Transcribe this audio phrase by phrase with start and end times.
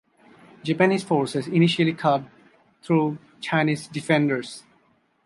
[0.63, 2.23] Japanese forces initially cut
[2.81, 4.63] through Chinese defenders.